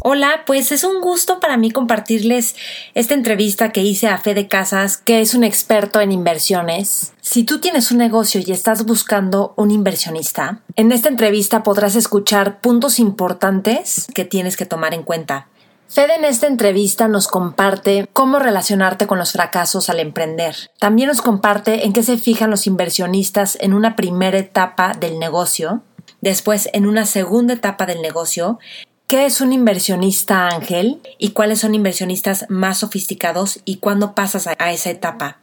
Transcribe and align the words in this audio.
Hola, 0.00 0.44
pues 0.46 0.72
es 0.72 0.84
un 0.84 1.00
gusto 1.00 1.40
para 1.40 1.56
mí 1.56 1.70
compartirles 1.70 2.54
esta 2.94 3.14
entrevista 3.14 3.72
que 3.72 3.82
hice 3.82 4.08
a 4.08 4.18
Fede 4.18 4.46
Casas, 4.48 4.96
que 4.96 5.20
es 5.20 5.34
un 5.34 5.44
experto 5.44 6.00
en 6.00 6.12
inversiones. 6.12 7.12
Si 7.20 7.44
tú 7.44 7.58
tienes 7.58 7.90
un 7.90 7.98
negocio 7.98 8.40
y 8.44 8.52
estás 8.52 8.86
buscando 8.86 9.54
un 9.56 9.70
inversionista, 9.70 10.62
en 10.76 10.92
esta 10.92 11.08
entrevista 11.08 11.62
podrás 11.62 11.96
escuchar 11.96 12.60
puntos 12.60 12.98
importantes 12.98 14.06
que 14.14 14.24
tienes 14.24 14.56
que 14.56 14.66
tomar 14.66 14.94
en 14.94 15.02
cuenta. 15.02 15.48
Fede 15.88 16.16
en 16.16 16.24
esta 16.24 16.46
entrevista 16.46 17.08
nos 17.08 17.28
comparte 17.28 18.08
cómo 18.12 18.38
relacionarte 18.38 19.06
con 19.06 19.18
los 19.18 19.32
fracasos 19.32 19.88
al 19.90 20.00
emprender. 20.00 20.70
También 20.78 21.08
nos 21.08 21.22
comparte 21.22 21.86
en 21.86 21.92
qué 21.92 22.02
se 22.02 22.18
fijan 22.18 22.50
los 22.50 22.66
inversionistas 22.66 23.56
en 23.60 23.72
una 23.74 23.96
primera 23.96 24.38
etapa 24.38 24.92
del 24.92 25.18
negocio 25.18 25.82
Después, 26.20 26.68
en 26.72 26.86
una 26.86 27.06
segunda 27.06 27.54
etapa 27.54 27.86
del 27.86 28.02
negocio, 28.02 28.58
¿qué 29.06 29.26
es 29.26 29.40
un 29.40 29.52
inversionista 29.52 30.48
ángel 30.48 31.00
y 31.18 31.30
cuáles 31.30 31.60
son 31.60 31.74
inversionistas 31.74 32.46
más 32.48 32.78
sofisticados 32.78 33.60
y 33.64 33.76
cuándo 33.76 34.14
pasas 34.14 34.46
a, 34.46 34.72
esa 34.72 34.90
etapa? 34.90 35.38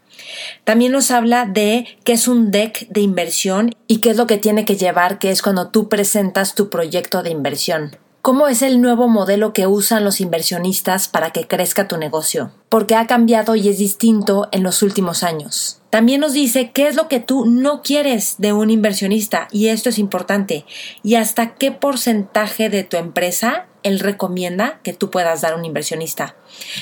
También 0.64 0.92
nos 0.92 1.12
habla 1.12 1.46
de 1.46 1.88
qué 2.04 2.14
es 2.14 2.28
un 2.28 2.52
deck 2.52 2.88
de 2.90 3.02
inversión 3.02 3.76
y 3.88 3.98
qué 3.98 4.12
es 4.12 4.18
lo 4.18 4.28
que 4.28 4.38
tiene 4.38 4.66
que 4.66 4.76
llevar, 4.76 5.20
que 5.20 5.32
es 5.32 5.42
cuando 5.42 5.70
tú 5.70 5.90
presentas 5.90 6.56
tu 6.56 6.70
proyecto 6.70 7.24
de 7.24 7.30
inversión. 7.30 7.98
¿Cómo 8.22 8.48
es 8.48 8.64
el 8.64 8.82
nuevo 8.82 9.08
modelo 9.08 9.54
que 9.54 9.68
usan 9.68 10.04
los 10.04 10.20
inversionistas 10.20 11.08
para 11.08 11.30
que 11.30 11.48
crezca 11.48 11.88
tu 11.88 11.98
negocio? 11.98 12.52
Porque 12.70 12.96
ha 12.96 13.06
cambiado 13.06 13.56
y 13.56 13.70
es 13.70 13.78
distinto 13.78 14.50
en 14.52 14.64
los 14.64 14.82
últimos 14.82 15.22
años. 15.22 15.80
También 15.96 16.20
nos 16.20 16.34
dice 16.34 16.72
qué 16.72 16.90
es 16.90 16.98
lo 16.98 17.08
que 17.08 17.22
tú 17.22 17.46
no 17.46 17.82
quieres 17.82 18.36
de 18.38 18.52
un 18.52 18.70
inversionista 18.70 19.48
y 19.50 19.70
esto 19.70 19.88
es 19.88 19.98
importante 19.98 20.66
y 21.04 21.16
hasta 21.16 21.56
qué 21.56 21.72
porcentaje 21.72 22.70
de 22.70 22.84
tu 22.84 22.98
empresa 22.98 23.68
él 23.82 24.00
recomienda 24.02 24.82
que 24.84 24.92
tú 24.92 25.10
puedas 25.10 25.40
dar 25.40 25.54
a 25.54 25.56
un 25.56 25.64
inversionista. 25.64 26.36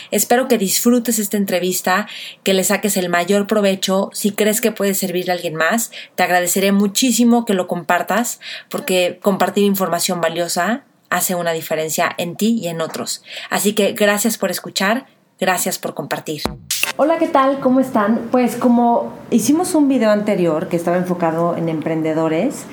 Espero 0.09 0.47
que 0.47 0.57
disfrutes 0.57 1.19
esta 1.19 1.37
entrevista, 1.37 2.07
que 2.41 2.55
le 2.55 2.63
saques 2.63 2.97
el 2.97 3.07
mayor 3.07 3.45
provecho. 3.45 4.09
Si 4.13 4.31
crees 4.31 4.61
que 4.61 4.71
puede 4.71 4.95
servirle 4.95 5.31
a 5.31 5.35
alguien 5.35 5.53
más, 5.53 5.91
te 6.15 6.23
agradeceré 6.23 6.71
muchísimo 6.71 7.45
que 7.45 7.53
lo 7.53 7.67
compartas 7.67 8.39
porque 8.67 9.19
compartir 9.21 9.63
información 9.63 10.21
valiosa 10.21 10.85
hace 11.11 11.35
una 11.35 11.51
diferencia 11.51 12.15
en 12.17 12.35
ti 12.35 12.57
y 12.59 12.67
en 12.67 12.81
otros. 12.81 13.21
Así 13.51 13.73
que 13.73 13.91
gracias 13.91 14.39
por 14.39 14.49
escuchar, 14.49 15.05
gracias 15.43 15.77
por 15.77 15.93
compartir. 15.93 16.41
Hola, 16.95 17.17
¿qué 17.17 17.27
tal? 17.27 17.59
¿Cómo 17.59 17.81
están? 17.81 18.29
Pues 18.31 18.55
como 18.55 19.11
hicimos 19.29 19.75
un 19.75 19.89
video 19.89 20.09
anterior 20.09 20.69
que 20.69 20.77
estaba 20.77 20.95
enfocado 20.95 21.57
en 21.57 21.67
emprendedores 21.67 22.63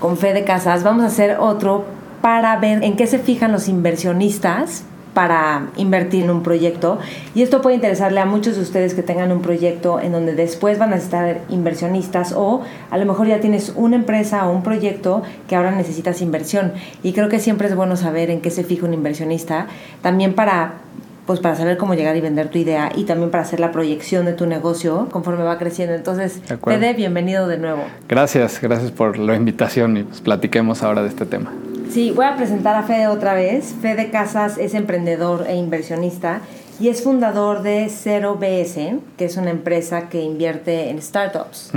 con 0.00 0.16
fe 0.16 0.32
de 0.32 0.42
casas, 0.42 0.84
vamos 0.84 1.04
a 1.04 1.08
hacer 1.08 1.36
otro 1.38 1.84
para 2.22 2.56
ver 2.56 2.82
en 2.82 2.96
qué 2.96 3.06
se 3.06 3.18
fijan 3.18 3.52
los 3.52 3.68
inversionistas 3.68 4.84
para 5.12 5.68
invertir 5.76 6.24
en 6.24 6.30
un 6.30 6.42
proyecto 6.42 6.98
y 7.34 7.42
esto 7.42 7.60
puede 7.60 7.76
interesarle 7.76 8.20
a 8.20 8.24
muchos 8.24 8.56
de 8.56 8.62
ustedes 8.62 8.94
que 8.94 9.02
tengan 9.02 9.30
un 9.30 9.42
proyecto 9.42 10.00
en 10.00 10.12
donde 10.12 10.34
después 10.34 10.78
van 10.78 10.92
a 10.94 10.96
estar 10.96 11.42
inversionistas 11.50 12.32
o 12.32 12.62
a 12.90 12.98
lo 12.98 13.04
mejor 13.04 13.28
ya 13.28 13.38
tienes 13.40 13.74
una 13.76 13.96
empresa 13.96 14.48
o 14.48 14.52
un 14.52 14.62
proyecto 14.62 15.22
que 15.46 15.56
ahora 15.56 15.70
necesitas 15.72 16.22
inversión 16.22 16.72
y 17.02 17.12
creo 17.12 17.28
que 17.28 17.38
siempre 17.38 17.68
es 17.68 17.76
bueno 17.76 17.96
saber 17.96 18.30
en 18.30 18.40
qué 18.40 18.50
se 18.50 18.64
fija 18.64 18.86
un 18.86 18.94
inversionista 18.94 19.68
también 20.02 20.34
para 20.34 20.74
pues 21.26 21.40
para 21.40 21.56
saber 21.56 21.76
cómo 21.76 21.94
llegar 21.94 22.16
y 22.16 22.20
vender 22.20 22.48
tu 22.48 22.58
idea 22.58 22.92
y 22.94 23.04
también 23.04 23.30
para 23.30 23.42
hacer 23.42 23.60
la 23.60 23.72
proyección 23.72 24.26
de 24.26 24.34
tu 24.34 24.46
negocio 24.46 25.08
conforme 25.10 25.44
va 25.44 25.58
creciendo. 25.58 25.94
Entonces, 25.94 26.40
Fede, 26.64 26.92
bienvenido 26.94 27.48
de 27.48 27.58
nuevo. 27.58 27.84
Gracias, 28.08 28.60
gracias 28.60 28.90
por 28.90 29.18
la 29.18 29.34
invitación 29.34 29.96
y 29.96 30.02
pues 30.04 30.20
platiquemos 30.20 30.82
ahora 30.82 31.02
de 31.02 31.08
este 31.08 31.26
tema. 31.26 31.52
Sí, 31.90 32.10
voy 32.10 32.26
a 32.26 32.36
presentar 32.36 32.74
a 32.74 32.82
Fede 32.82 33.06
otra 33.06 33.34
vez. 33.34 33.74
Fede 33.80 34.10
Casas 34.10 34.58
es 34.58 34.74
emprendedor 34.74 35.46
e 35.48 35.56
inversionista 35.56 36.40
y 36.80 36.88
es 36.88 37.02
fundador 37.02 37.62
de 37.62 37.88
Cero 37.88 38.36
BS, 38.38 38.96
que 39.16 39.24
es 39.26 39.36
una 39.36 39.50
empresa 39.50 40.08
que 40.08 40.20
invierte 40.22 40.90
en 40.90 41.00
startups. 41.00 41.70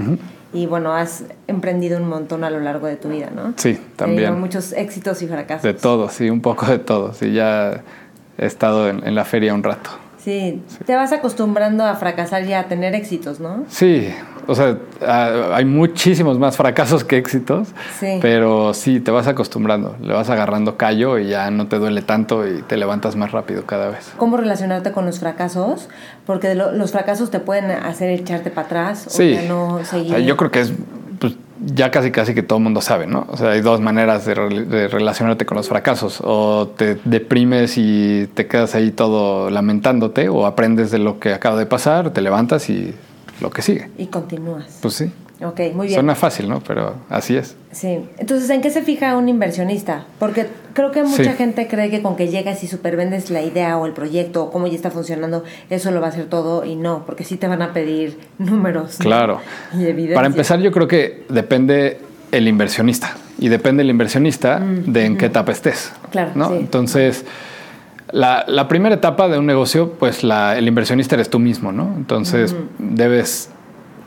Y 0.53 0.65
bueno, 0.65 0.93
has 0.93 1.25
emprendido 1.47 1.99
un 2.01 2.07
montón 2.07 2.43
a 2.43 2.49
lo 2.49 2.59
largo 2.59 2.87
de 2.87 2.95
tu 2.95 3.09
vida, 3.09 3.29
¿no? 3.35 3.53
Sí, 3.57 3.77
también. 3.95 4.39
muchos 4.39 4.71
éxitos 4.73 5.21
y 5.21 5.27
fracasos. 5.27 5.63
De 5.63 5.73
todo, 5.73 6.09
sí, 6.09 6.29
un 6.29 6.41
poco 6.41 6.65
de 6.65 6.79
todo. 6.79 7.13
Sí, 7.13 7.33
ya 7.33 7.83
he 8.37 8.45
estado 8.45 8.89
en, 8.89 9.05
en 9.05 9.15
la 9.15 9.25
feria 9.25 9.53
un 9.53 9.63
rato. 9.63 9.89
Sí, 10.27 10.61
te 10.85 10.93
vas 10.93 11.13
acostumbrando 11.13 11.85
a 11.85 11.95
fracasar 11.95 12.43
y 12.43 12.51
a 12.51 12.67
tener 12.67 12.93
éxitos, 12.95 13.39
¿no? 13.39 13.63
Sí, 13.69 14.13
o 14.45 14.55
sea, 14.55 14.77
hay 15.53 15.65
muchísimos 15.65 16.39
más 16.39 16.57
fracasos 16.57 17.03
que 17.03 17.17
éxitos, 17.17 17.69
sí. 17.99 18.19
pero 18.21 18.73
sí, 18.73 18.99
te 18.99 19.11
vas 19.11 19.27
acostumbrando, 19.27 19.95
le 20.01 20.13
vas 20.13 20.29
agarrando 20.29 20.75
callo 20.75 21.17
y 21.17 21.27
ya 21.27 21.49
no 21.51 21.67
te 21.67 21.77
duele 21.77 22.01
tanto 22.01 22.47
y 22.47 22.61
te 22.61 22.77
levantas 22.77 23.15
más 23.15 23.31
rápido 23.31 23.65
cada 23.65 23.89
vez. 23.89 24.11
¿Cómo 24.17 24.37
relacionarte 24.37 24.91
con 24.91 25.05
los 25.05 25.19
fracasos? 25.19 25.87
Porque 26.25 26.55
los 26.55 26.91
fracasos 26.91 27.31
te 27.31 27.39
pueden 27.39 27.71
hacer 27.71 28.09
echarte 28.09 28.49
para 28.49 28.67
atrás 28.67 29.05
sí. 29.07 29.37
o 29.37 29.47
no 29.47 29.85
seguir. 29.85 30.17
Yo 30.19 30.35
creo 30.35 30.51
que 30.51 30.61
es 30.61 30.73
pues, 31.19 31.35
ya 31.65 31.91
casi 31.91 32.11
casi 32.11 32.33
que 32.33 32.43
todo 32.43 32.57
el 32.57 32.63
mundo 32.63 32.81
sabe, 32.81 33.07
¿no? 33.07 33.27
O 33.29 33.37
sea, 33.37 33.51
hay 33.51 33.61
dos 33.61 33.81
maneras 33.81 34.25
de, 34.25 34.35
relacionarte 34.87 35.45
con 35.45 35.57
los 35.57 35.67
fracasos. 35.67 36.21
O 36.23 36.67
te 36.75 36.97
deprimes 37.05 37.77
y 37.77 38.27
te 38.33 38.47
quedas 38.47 38.75
ahí 38.75 38.91
todo 38.91 39.49
lamentándote, 39.49 40.29
o 40.29 40.45
aprendes 40.45 40.91
de 40.91 40.99
lo 40.99 41.19
que 41.19 41.33
acaba 41.33 41.57
de 41.57 41.65
pasar, 41.65 42.11
te 42.11 42.21
levantas 42.21 42.69
y 42.69 42.93
lo 43.41 43.49
que 43.49 43.61
sigue. 43.61 43.89
Y 43.97 44.07
continúas. 44.07 44.79
Pues 44.81 44.95
sí. 44.95 45.11
Ok, 45.43 45.59
muy 45.73 45.87
bien. 45.87 45.97
Suena 45.97 46.15
fácil, 46.15 46.49
¿no? 46.49 46.61
Pero 46.61 46.95
así 47.09 47.35
es. 47.35 47.55
Sí. 47.71 47.99
Entonces, 48.17 48.49
¿en 48.49 48.61
qué 48.61 48.71
se 48.71 48.81
fija 48.81 49.15
un 49.17 49.29
inversionista? 49.29 50.05
Porque 50.19 50.47
creo 50.73 50.91
que 50.91 51.03
mucha 51.03 51.33
gente 51.33 51.67
cree 51.67 51.91
que 51.91 52.01
con 52.01 52.15
que 52.15 52.27
llegas 52.27 52.63
y 52.63 52.67
supervendes 52.67 53.29
la 53.29 53.41
idea 53.43 53.77
o 53.77 53.85
el 53.85 53.93
proyecto 53.93 54.45
o 54.45 54.51
cómo 54.51 54.65
ya 54.67 54.75
está 54.75 54.89
funcionando, 54.89 55.43
eso 55.69 55.91
lo 55.91 56.01
va 56.01 56.07
a 56.07 56.09
hacer 56.09 56.25
todo 56.25 56.65
y 56.65 56.75
no, 56.75 57.03
porque 57.05 57.23
sí 57.23 57.37
te 57.37 57.47
van 57.47 57.61
a 57.61 57.73
pedir 57.73 58.17
números. 58.39 58.97
Claro. 58.97 59.39
Y 59.75 59.85
evidencia. 59.85 60.15
Para 60.15 60.27
empezar, 60.27 60.59
yo 60.59 60.71
creo 60.71 60.87
que 60.87 61.25
depende 61.29 61.99
el 62.31 62.47
inversionista 62.47 63.15
y 63.37 63.49
depende 63.49 63.83
el 63.83 63.89
inversionista 63.91 64.59
mm, 64.59 64.91
de 64.91 65.05
en 65.05 65.17
qué 65.17 65.27
etapa 65.27 65.51
estés. 65.51 65.91
Claro. 66.11 66.31
¿no? 66.35 66.53
Entonces. 66.53 67.25
La, 68.13 68.45
la, 68.47 68.69
primera 68.69 68.95
etapa 68.95 69.27
de 69.27 69.37
un 69.37 69.45
negocio, 69.45 69.91
pues 69.99 70.23
la, 70.23 70.57
el 70.57 70.65
inversionista 70.65 71.15
eres 71.15 71.29
tú 71.29 71.39
mismo, 71.39 71.73
¿no? 71.73 71.93
Entonces 71.97 72.55
debes 72.79 73.49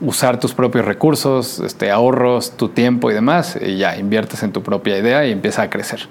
usar 0.01 0.39
tus 0.39 0.53
propios 0.53 0.85
recursos, 0.85 1.59
este, 1.59 1.91
ahorros, 1.91 2.57
tu 2.57 2.69
tiempo 2.69 3.11
y 3.11 3.13
demás, 3.13 3.57
y 3.61 3.77
ya 3.77 3.97
inviertes 3.97 4.43
en 4.43 4.51
tu 4.51 4.63
propia 4.63 4.97
idea 4.97 5.25
y 5.25 5.31
empieza 5.31 5.61
a 5.61 5.69
crecer. 5.69 6.07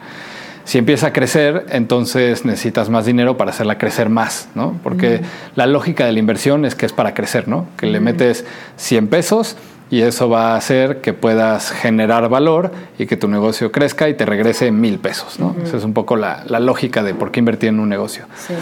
Si 0.65 0.79
empieza 0.79 1.09
a 1.09 1.13
crecer, 1.13 1.67
entonces 1.71 2.45
necesitas 2.45 2.91
más 2.91 3.05
dinero 3.05 3.37
para 3.37 3.51
hacerla 3.51 3.77
crecer 3.77 4.09
más, 4.09 4.49
¿no? 4.55 4.79
Porque 4.85 5.21
la 5.57 5.67
lógica 5.67 6.07
de 6.07 6.13
la 6.13 6.21
inversión 6.21 6.65
es 6.65 6.75
que 6.75 6.87
es 6.87 6.93
para 6.93 7.13
crecer, 7.13 7.49
¿no? 7.49 7.67
Que 7.77 7.87
le 7.87 7.99
metes 7.99 8.45
100 8.77 9.09
pesos 9.09 9.57
y 9.91 10.03
eso 10.03 10.29
va 10.29 10.53
a 10.53 10.57
hacer 10.57 11.01
que 11.01 11.13
puedas 11.13 11.73
generar 11.73 12.29
valor 12.29 12.71
y 12.99 13.07
que 13.07 13.17
tu 13.17 13.27
negocio 13.27 13.73
crezca 13.73 14.09
y 14.09 14.15
te 14.15 14.25
regrese 14.25 14.71
mil 14.71 15.01
pesos, 15.01 15.41
¿no? 15.41 15.57
Esa 15.65 15.79
es 15.79 15.85
un 15.85 15.95
poco 15.95 16.15
la, 16.15 16.45
la, 16.47 16.61
lógica 16.61 17.03
de 17.03 17.15
por 17.15 17.33
qué 17.33 17.41
invertir 17.41 17.71
en 17.71 17.81
un 17.81 17.89
negocio. 17.89 18.27
Sí. 18.37 18.55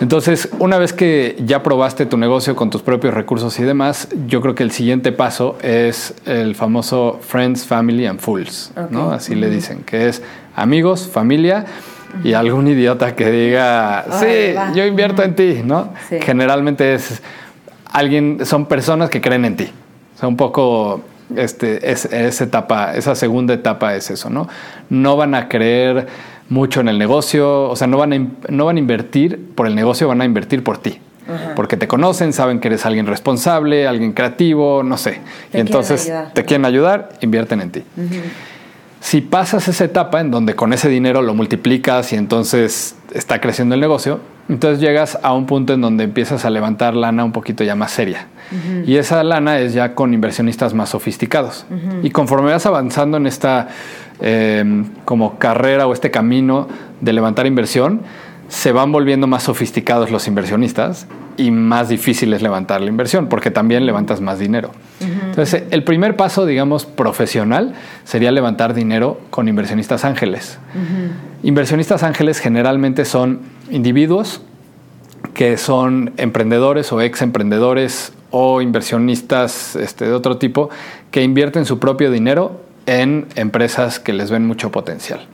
Entonces, 0.00 0.50
una 0.58 0.76
vez 0.76 0.92
que 0.92 1.36
ya 1.44 1.62
probaste 1.62 2.04
tu 2.04 2.18
negocio 2.18 2.54
con 2.54 2.68
tus 2.68 2.82
propios 2.82 3.14
recursos 3.14 3.58
y 3.58 3.62
demás, 3.62 4.08
yo 4.26 4.42
creo 4.42 4.54
que 4.54 4.62
el 4.62 4.70
siguiente 4.70 5.10
paso 5.10 5.56
es 5.62 6.14
el 6.26 6.54
famoso 6.54 7.18
Friends, 7.22 7.64
Family 7.64 8.06
and 8.06 8.20
Fools, 8.20 8.72
¿no? 8.90 9.10
Así 9.10 9.34
le 9.34 9.48
dicen, 9.48 9.84
que 9.84 10.08
es 10.08 10.22
amigos, 10.54 11.08
familia 11.10 11.64
y 12.22 12.34
algún 12.34 12.68
idiota 12.68 13.14
que 13.14 13.30
diga, 13.30 14.04
sí, 14.20 14.54
yo 14.74 14.84
invierto 14.84 15.22
en 15.22 15.34
ti, 15.34 15.62
¿no? 15.64 15.94
Generalmente 16.20 16.94
es 16.94 17.22
alguien, 17.90 18.44
son 18.44 18.66
personas 18.66 19.08
que 19.08 19.20
creen 19.22 19.46
en 19.46 19.56
ti. 19.56 19.72
O 20.14 20.18
sea, 20.18 20.28
un 20.28 20.36
poco 20.36 21.02
este, 21.34 21.90
es, 21.90 22.04
esa 22.06 22.44
etapa, 22.44 22.94
esa 22.94 23.14
segunda 23.14 23.54
etapa 23.54 23.94
es 23.94 24.10
eso, 24.10 24.30
¿no? 24.30 24.48
No 24.90 25.16
van 25.16 25.34
a 25.34 25.48
creer 25.48 26.06
mucho 26.48 26.80
en 26.80 26.88
el 26.88 26.98
negocio, 26.98 27.68
o 27.68 27.76
sea, 27.76 27.86
no 27.86 27.98
van, 27.98 28.12
a, 28.12 28.26
no 28.48 28.66
van 28.66 28.76
a 28.76 28.78
invertir 28.78 29.52
por 29.54 29.66
el 29.66 29.74
negocio, 29.74 30.08
van 30.08 30.20
a 30.20 30.24
invertir 30.24 30.62
por 30.62 30.78
ti. 30.78 30.98
porque 31.56 31.76
te 31.76 31.88
conocen, 31.88 32.32
saben 32.32 32.60
que 32.60 32.68
eres 32.68 32.86
alguien 32.86 33.06
responsable, 33.06 33.88
alguien 33.88 34.12
creativo, 34.12 34.84
no 34.84 34.96
sé. 34.96 35.20
y 35.52 35.58
entonces 35.58 36.12
te 36.34 36.44
quieren 36.44 36.64
ayudar, 36.64 37.10
invierten 37.20 37.60
en 37.60 37.70
ti. 37.70 37.82
Si 39.00 39.20
pasas 39.20 39.66
esa 39.68 39.84
etapa 39.84 40.20
en 40.20 40.30
donde 40.30 40.54
con 40.54 40.72
ese 40.72 40.88
dinero 40.88 41.22
lo 41.22 41.34
multiplicas 41.34 42.12
y 42.12 42.16
entonces 42.16 42.96
está 43.12 43.40
creciendo 43.40 43.74
el 43.74 43.80
negocio, 43.80 44.20
entonces 44.48 44.80
llegas 44.80 45.18
a 45.22 45.32
un 45.32 45.46
punto 45.46 45.72
en 45.72 45.80
donde 45.80 46.04
empiezas 46.04 46.44
a 46.44 46.50
levantar 46.50 46.94
lana 46.94 47.24
un 47.24 47.32
poquito 47.32 47.64
ya 47.64 47.74
más 47.74 47.90
seria. 47.92 48.26
Y 48.86 48.96
esa 48.96 49.24
lana 49.24 49.58
es 49.58 49.74
ya 49.74 49.94
con 49.94 50.14
inversionistas 50.14 50.72
más 50.72 50.90
sofisticados. 50.90 51.66
Y 52.02 52.10
conforme 52.10 52.52
vas 52.52 52.66
avanzando 52.66 53.16
en 53.16 53.26
esta 53.26 53.68
em, 54.20 54.86
como 55.04 55.38
carrera 55.38 55.86
o 55.86 55.92
este 55.92 56.10
camino 56.10 56.68
de 57.00 57.12
levantar 57.12 57.46
inversión, 57.46 58.02
se 58.48 58.70
van 58.70 58.92
volviendo 58.92 59.26
más 59.26 59.42
sofisticados 59.42 60.12
los 60.12 60.28
inversionistas 60.28 61.08
y 61.36 61.50
más 61.50 61.88
difícil 61.88 62.32
es 62.32 62.42
levantar 62.42 62.80
la 62.80 62.88
inversión, 62.88 63.28
porque 63.28 63.50
también 63.50 63.84
levantas 63.84 64.20
más 64.20 64.38
dinero. 64.38 64.70
Entonces, 65.00 65.64
el 65.70 65.82
primer 65.82 66.16
paso, 66.16 66.46
digamos, 66.46 66.86
profesional 66.86 67.74
sería 68.04 68.30
levantar 68.30 68.72
dinero 68.72 69.20
con 69.30 69.48
inversionistas 69.48 70.04
ángeles. 70.04 70.58
Inversionistas 71.42 72.04
ángeles 72.04 72.38
generalmente 72.38 73.04
son 73.04 73.40
individuos 73.70 74.40
que 75.34 75.56
son 75.56 76.12
emprendedores 76.16 76.92
o 76.92 77.00
ex 77.00 77.22
emprendedores 77.22 78.12
o 78.30 78.60
inversionistas 78.60 79.76
este, 79.76 80.06
de 80.06 80.12
otro 80.12 80.38
tipo 80.38 80.70
que 81.10 81.22
invierten 81.22 81.64
su 81.64 81.78
propio 81.78 82.10
dinero 82.10 82.60
en 82.86 83.26
empresas 83.34 83.98
que 83.98 84.12
les 84.12 84.30
ven 84.30 84.46
mucho 84.46 84.70
potencial. 84.70 85.26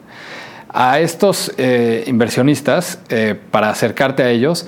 A 0.68 1.00
estos 1.00 1.52
eh, 1.58 2.04
inversionistas, 2.06 2.98
eh, 3.10 3.38
para 3.50 3.68
acercarte 3.68 4.22
a 4.22 4.30
ellos, 4.30 4.66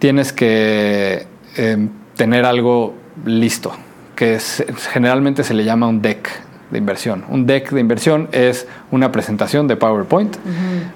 tienes 0.00 0.32
que 0.32 1.26
eh, 1.56 1.88
tener 2.16 2.44
algo 2.44 2.94
listo, 3.24 3.72
que 4.16 4.38
generalmente 4.92 5.44
se 5.44 5.54
le 5.54 5.64
llama 5.64 5.86
un 5.86 6.02
deck 6.02 6.28
de 6.70 6.78
inversión. 6.78 7.24
Un 7.28 7.46
deck 7.46 7.70
de 7.70 7.80
inversión 7.80 8.28
es 8.32 8.66
una 8.90 9.12
presentación 9.12 9.68
de 9.68 9.76
PowerPoint 9.76 10.36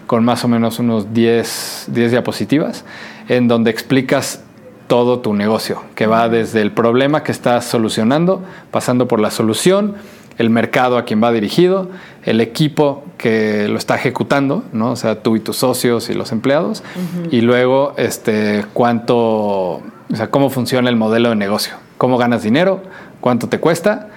con 0.07 0.25
más 0.25 0.45
o 0.45 0.49
menos 0.49 0.79
unos 0.79 1.13
10, 1.13 1.87
10 1.89 2.11
diapositivas 2.11 2.85
en 3.29 3.49
donde 3.49 3.71
explicas 3.71 4.43
todo 4.89 5.21
tu 5.21 5.35
negocio, 5.35 5.83
que 5.95 6.07
va 6.07 6.29
desde 6.29 6.63
el 6.63 6.73
problema 6.73 7.23
que 7.23 7.31
estás 7.31 7.67
solucionando, 7.67 8.43
pasando 8.71 9.07
por 9.07 9.21
la 9.21 9.31
solución, 9.31 9.97
el 10.39 10.51
mercado 10.51 10.97
a 10.97 11.05
quien 11.05 11.23
va 11.23 11.31
dirigido, 11.31 11.91
el 12.25 12.41
equipo 12.41 13.05
que 13.19 13.69
lo 13.69 13.77
está 13.77 13.97
ejecutando, 13.97 14.65
¿no? 14.73 14.93
O 14.93 14.97
sea, 14.97 15.23
tú 15.23 15.37
y 15.37 15.41
tus 15.41 15.57
socios 15.57 16.09
y 16.11 16.15
los 16.15 16.33
empleados, 16.33 16.83
y 17.31 17.43
luego 17.43 17.93
este, 17.99 18.65
cuánto, 18.73 19.17
o 19.19 19.83
sea, 20.15 20.31
cómo 20.31 20.49
funciona 20.49 20.89
el 20.89 20.97
modelo 20.97 21.31
de 21.31 21.37
negocio, 21.37 21.75
cómo 21.99 22.17
ganas 22.17 22.43
dinero, 22.43 22.83
cuánto 23.21 23.49
te 23.49 23.59
cuesta, 23.59 24.09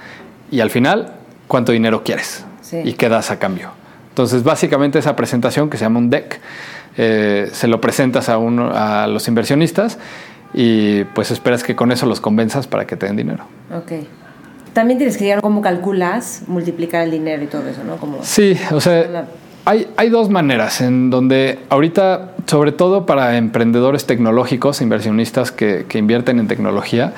y 0.51 0.59
al 0.61 0.69
final, 0.69 1.13
cuánto 1.51 1.73
dinero 1.73 2.01
quieres 2.01 2.45
y 2.71 2.93
qué 2.93 3.09
das 3.09 3.29
a 3.29 3.37
cambio. 3.37 3.71
Entonces, 4.07 4.41
básicamente 4.41 4.99
esa 4.99 5.17
presentación 5.17 5.69
que 5.69 5.77
se 5.77 5.83
llama 5.83 5.99
un 5.99 6.09
deck, 6.09 6.39
eh, 6.95 7.49
se 7.51 7.67
lo 7.67 7.81
presentas 7.81 8.29
a, 8.29 8.37
uno, 8.37 8.71
a 8.73 9.05
los 9.07 9.27
inversionistas 9.27 9.97
y 10.53 11.03
pues 11.13 11.29
esperas 11.29 11.61
que 11.65 11.75
con 11.75 11.91
eso 11.91 12.05
los 12.05 12.21
convenzas 12.21 12.67
para 12.67 12.87
que 12.87 12.95
te 12.95 13.05
den 13.05 13.17
dinero. 13.17 13.43
Ok. 13.75 14.07
También 14.71 14.97
tienes 14.97 15.17
que 15.17 15.25
llegar 15.25 15.41
cómo 15.41 15.61
calculas, 15.61 16.43
multiplicar 16.47 17.03
el 17.03 17.11
dinero 17.11 17.43
y 17.43 17.47
todo 17.47 17.67
eso, 17.67 17.83
¿no? 17.83 17.97
Como 17.97 18.23
sí, 18.23 18.57
o 18.71 18.79
sea, 18.79 19.25
hay, 19.65 19.91
hay 19.97 20.07
dos 20.07 20.29
maneras 20.29 20.79
en 20.79 21.09
donde 21.09 21.59
ahorita, 21.67 22.31
sobre 22.47 22.71
todo 22.71 23.05
para 23.05 23.35
emprendedores 23.35 24.05
tecnológicos, 24.05 24.79
inversionistas 24.81 25.51
que, 25.51 25.85
que 25.89 25.97
invierten 25.97 26.39
en 26.39 26.47
tecnología, 26.47 27.13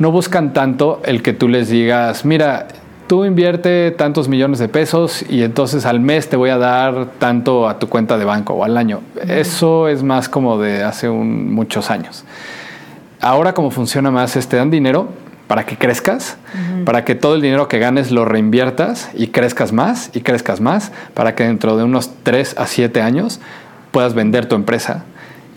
no 0.00 0.10
buscan 0.10 0.52
tanto 0.52 1.00
el 1.04 1.22
que 1.22 1.32
tú 1.32 1.48
les 1.48 1.68
digas, 1.68 2.24
mira, 2.24 2.66
tú 3.06 3.24
invierte 3.24 3.90
tantos 3.92 4.28
millones 4.28 4.58
de 4.58 4.68
pesos 4.68 5.24
y 5.28 5.42
entonces 5.42 5.86
al 5.86 6.00
mes 6.00 6.28
te 6.28 6.36
voy 6.36 6.50
a 6.50 6.58
dar 6.58 7.06
tanto 7.18 7.68
a 7.68 7.78
tu 7.78 7.88
cuenta 7.88 8.18
de 8.18 8.24
banco 8.24 8.54
o 8.54 8.64
al 8.64 8.76
año. 8.76 9.00
Eso 9.28 9.88
es 9.88 10.02
más 10.02 10.28
como 10.28 10.58
de 10.58 10.82
hace 10.82 11.08
muchos 11.08 11.90
años. 11.90 12.24
Ahora 13.20 13.54
como 13.54 13.70
funciona 13.70 14.10
más 14.10 14.36
es 14.36 14.48
te 14.48 14.56
dan 14.56 14.70
dinero 14.70 15.08
para 15.46 15.64
que 15.64 15.76
crezcas, 15.76 16.36
para 16.84 17.04
que 17.04 17.14
todo 17.14 17.36
el 17.36 17.40
dinero 17.40 17.68
que 17.68 17.78
ganes 17.78 18.10
lo 18.10 18.24
reinviertas 18.24 19.10
y 19.14 19.28
crezcas 19.28 19.72
más 19.72 20.10
y 20.12 20.20
crezcas 20.20 20.60
más, 20.60 20.90
para 21.14 21.34
que 21.34 21.44
dentro 21.44 21.76
de 21.76 21.84
unos 21.84 22.10
3 22.24 22.56
a 22.58 22.66
7 22.66 23.00
años 23.00 23.40
puedas 23.92 24.14
vender 24.14 24.46
tu 24.46 24.56
empresa 24.56 25.04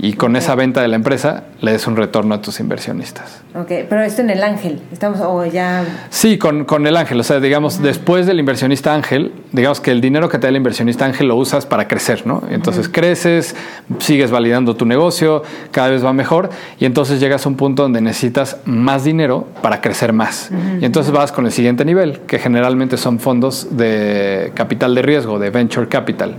y 0.01 0.13
con 0.13 0.37
esa 0.37 0.55
venta 0.55 0.81
de 0.81 0.87
la 0.87 0.95
empresa 0.95 1.43
le 1.59 1.73
des 1.73 1.85
un 1.85 1.97
retorno 1.97 2.33
a 2.33 2.41
tus 2.41 2.61
inversionistas. 2.61 3.41
Ok, 3.53 3.67
pero 3.89 4.01
esto 4.01 4.21
en 4.21 4.29
el 4.29 4.41
ángel, 4.43 4.79
estamos 4.93 5.19
o 5.19 5.45
ya... 5.45 5.83
Sí, 6.09 6.37
con, 6.37 6.63
con 6.63 6.87
el 6.87 6.95
ángel, 6.95 7.19
o 7.19 7.23
sea, 7.23 7.41
digamos, 7.41 7.81
después 7.81 8.25
del 8.25 8.39
inversionista 8.39 8.95
ángel, 8.95 9.33
digamos 9.51 9.81
que 9.81 9.91
el 9.91 9.99
dinero 9.99 10.29
que 10.29 10.37
te 10.37 10.47
da 10.47 10.49
el 10.49 10.55
inversionista 10.55 11.03
ángel 11.03 11.27
lo 11.27 11.35
usas 11.35 11.65
para 11.65 11.89
crecer, 11.89 12.25
¿no? 12.25 12.43
Entonces 12.49 12.87
creces, 12.87 13.57
sigues 13.97 14.31
validando 14.31 14.73
tu 14.77 14.85
negocio, 14.85 15.43
cada 15.71 15.89
vez 15.89 16.03
va 16.05 16.13
mejor 16.13 16.49
y 16.79 16.85
entonces 16.85 17.19
llegas 17.19 17.45
a 17.45 17.49
un 17.49 17.55
punto 17.55 17.83
donde 17.83 17.99
necesitas 17.99 18.57
más 18.63 19.03
dinero 19.03 19.47
para 19.61 19.81
crecer 19.81 20.13
más. 20.13 20.49
Y 20.79 20.85
entonces 20.85 21.11
vas 21.11 21.33
con 21.33 21.45
el 21.45 21.51
siguiente 21.51 21.83
nivel, 21.83 22.21
que 22.21 22.39
generalmente 22.39 22.95
son 22.95 23.19
fondos 23.19 23.75
de 23.75 24.53
capital 24.55 24.95
de 24.95 25.01
riesgo, 25.01 25.39
de 25.39 25.49
venture 25.49 25.89
capital 25.89 26.35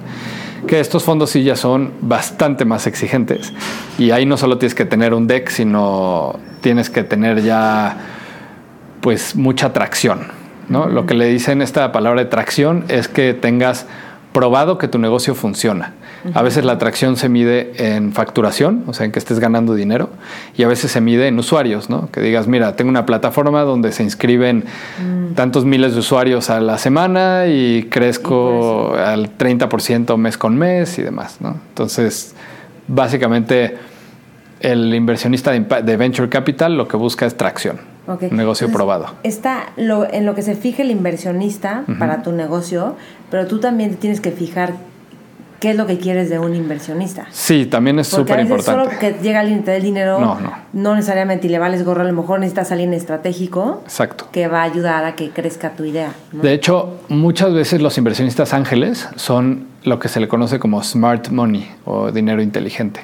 que 0.66 0.80
estos 0.80 1.04
fondos 1.04 1.30
sí 1.30 1.42
ya 1.42 1.56
son 1.56 1.92
bastante 2.00 2.64
más 2.64 2.86
exigentes. 2.86 3.52
Y 3.98 4.10
ahí 4.10 4.26
no 4.26 4.36
solo 4.36 4.58
tienes 4.58 4.74
que 4.74 4.84
tener 4.84 5.14
un 5.14 5.26
deck, 5.26 5.48
sino 5.48 6.38
tienes 6.60 6.90
que 6.90 7.04
tener 7.04 7.42
ya 7.42 7.96
pues 9.00 9.36
mucha 9.36 9.72
tracción. 9.72 10.28
¿no? 10.68 10.86
Lo 10.86 11.06
que 11.06 11.14
le 11.14 11.26
dicen 11.26 11.62
esta 11.62 11.90
palabra 11.92 12.22
de 12.22 12.30
tracción 12.30 12.84
es 12.88 13.08
que 13.08 13.34
tengas 13.34 13.86
probado 14.32 14.78
que 14.78 14.88
tu 14.88 14.98
negocio 14.98 15.34
funciona. 15.34 15.94
A 16.34 16.42
veces 16.42 16.64
la 16.64 16.72
atracción 16.72 17.16
se 17.16 17.28
mide 17.28 17.72
en 17.94 18.12
facturación, 18.12 18.84
o 18.86 18.92
sea, 18.92 19.06
en 19.06 19.12
que 19.12 19.18
estés 19.18 19.38
ganando 19.38 19.74
dinero, 19.74 20.10
y 20.56 20.62
a 20.62 20.68
veces 20.68 20.90
se 20.90 21.00
mide 21.00 21.28
en 21.28 21.38
usuarios, 21.38 21.88
¿no? 21.88 22.10
Que 22.10 22.20
digas, 22.20 22.46
mira, 22.46 22.76
tengo 22.76 22.90
una 22.90 23.06
plataforma 23.06 23.62
donde 23.62 23.92
se 23.92 24.02
inscriben 24.02 24.64
mm. 25.02 25.34
tantos 25.34 25.64
miles 25.64 25.94
de 25.94 26.00
usuarios 26.00 26.50
a 26.50 26.60
la 26.60 26.78
semana 26.78 27.46
y 27.46 27.84
crezco 27.84 28.94
al 28.94 29.36
30% 29.36 30.16
mes 30.16 30.36
con 30.36 30.56
mes 30.56 30.98
y 30.98 31.02
demás, 31.02 31.38
¿no? 31.40 31.56
Entonces, 31.70 32.34
básicamente, 32.86 33.78
el 34.60 34.94
inversionista 34.94 35.52
de 35.52 35.96
venture 35.96 36.28
capital 36.28 36.76
lo 36.76 36.86
que 36.86 36.96
busca 36.96 37.26
es 37.26 37.36
tracción. 37.36 37.90
Un 38.06 38.36
negocio 38.36 38.72
probado. 38.72 39.06
Está 39.22 39.72
lo, 39.76 40.10
en 40.12 40.26
lo 40.26 40.34
que 40.34 40.42
se 40.42 40.56
fija 40.56 40.82
el 40.82 40.90
inversionista 40.90 41.84
para 42.00 42.22
tu 42.22 42.32
negocio, 42.32 42.96
pero 43.30 43.46
tú 43.46 43.60
también 43.60 43.94
tienes 43.96 44.20
que 44.20 44.32
fijar 44.32 44.74
qué 45.60 45.70
es 45.70 45.76
lo 45.76 45.86
que 45.86 45.98
quieres 45.98 46.30
de 46.30 46.38
un 46.38 46.54
inversionista. 46.56 47.26
Sí, 47.30 47.66
también 47.66 47.98
es 47.98 48.08
súper 48.08 48.40
importante. 48.40 48.84
Solo 48.84 48.98
que 48.98 49.16
llega 49.22 49.40
alguien 49.40 49.60
y 49.60 49.62
te 49.62 49.70
dé 49.72 49.76
el 49.76 49.82
dinero, 49.82 50.18
no, 50.18 50.40
no. 50.40 50.52
no 50.72 50.94
necesariamente 50.94 51.46
y 51.46 51.50
le 51.50 51.58
vales 51.58 51.84
gorro, 51.84 52.00
a 52.00 52.04
lo 52.04 52.12
mejor 52.14 52.40
necesitas 52.40 52.72
alguien 52.72 52.94
estratégico 52.94 53.82
Exacto. 53.84 54.28
que 54.32 54.48
va 54.48 54.62
a 54.62 54.64
ayudar 54.64 55.04
a 55.04 55.14
que 55.14 55.30
crezca 55.30 55.72
tu 55.72 55.84
idea. 55.84 56.12
De 56.32 56.52
hecho, 56.54 57.00
muchas 57.08 57.52
veces 57.52 57.82
los 57.82 57.96
inversionistas 57.98 58.54
ángeles 58.54 59.08
son 59.16 59.66
lo 59.84 59.98
que 59.98 60.08
se 60.08 60.20
le 60.20 60.28
conoce 60.28 60.58
como 60.58 60.82
smart 60.82 61.28
money 61.28 61.70
o 61.84 62.10
dinero 62.10 62.42
inteligente, 62.42 63.00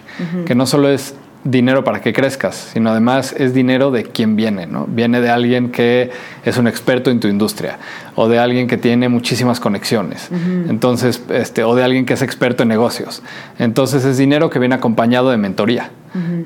que 0.46 0.54
no 0.54 0.66
solo 0.66 0.88
es 0.88 1.14
dinero 1.46 1.84
para 1.84 2.00
que 2.00 2.12
crezcas, 2.12 2.70
sino 2.72 2.90
además 2.90 3.34
es 3.36 3.54
dinero 3.54 3.90
de 3.90 4.04
quien 4.04 4.36
viene, 4.36 4.66
¿no? 4.66 4.86
Viene 4.88 5.20
de 5.20 5.30
alguien 5.30 5.70
que 5.70 6.10
es 6.44 6.58
un 6.58 6.66
experto 6.66 7.10
en 7.10 7.20
tu 7.20 7.28
industria 7.28 7.78
o 8.14 8.28
de 8.28 8.38
alguien 8.38 8.66
que 8.66 8.76
tiene 8.76 9.08
muchísimas 9.08 9.60
conexiones. 9.60 10.28
Entonces, 10.68 11.22
este, 11.30 11.64
o 11.64 11.74
de 11.74 11.84
alguien 11.84 12.04
que 12.06 12.14
es 12.14 12.22
experto 12.22 12.62
en 12.62 12.68
negocios. 12.68 13.22
Entonces 13.58 14.04
es 14.04 14.18
dinero 14.18 14.50
que 14.50 14.58
viene 14.58 14.74
acompañado 14.74 15.30
de 15.30 15.36
mentoría, 15.36 15.90